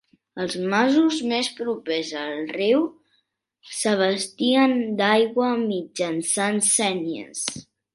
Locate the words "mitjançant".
5.65-6.63